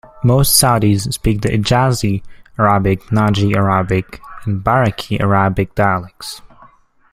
Most 0.23 0.59
Saudis 0.59 1.13
speak 1.13 1.41
the 1.41 1.49
Hejazi 1.49 2.23
Arabic, 2.57 3.01
Najdi 3.11 3.55
Arabic 3.55 4.19
and 4.45 4.63
Bareqi 4.63 5.19
Arabic 5.21 5.75
dialects. 5.75 6.41